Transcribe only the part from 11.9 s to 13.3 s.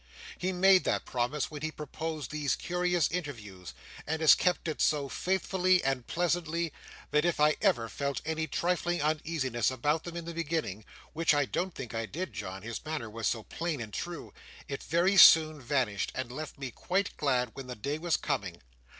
I did, John; his manner was